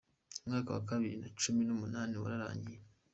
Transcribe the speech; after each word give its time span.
Umwaka 0.45 0.69
wa 0.71 0.83
bibiri 1.01 1.17
na 1.21 1.29
cumi 1.41 1.61
n’umunani 1.65 2.13
wararangiye. 2.21 2.81